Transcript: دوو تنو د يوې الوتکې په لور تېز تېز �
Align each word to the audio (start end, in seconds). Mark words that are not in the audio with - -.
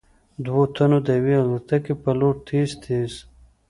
دوو 0.45 0.63
تنو 0.75 0.99
د 1.07 1.07
يوې 1.17 1.35
الوتکې 1.43 1.93
په 2.03 2.11
لور 2.19 2.35
تېز 2.49 2.69
تېز 2.83 3.11
� 3.19 3.19